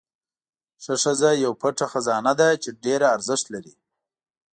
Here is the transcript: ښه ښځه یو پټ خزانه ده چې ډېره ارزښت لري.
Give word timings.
ښه 0.83 0.95
ښځه 1.03 1.29
یو 1.43 1.51
پټ 1.61 1.77
خزانه 1.91 2.33
ده 2.39 2.49
چې 2.63 2.69
ډېره 2.85 3.07
ارزښت 3.15 3.45
لري. 3.53 3.73